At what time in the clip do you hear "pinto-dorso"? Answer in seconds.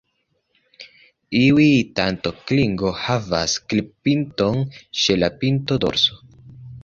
5.43-6.19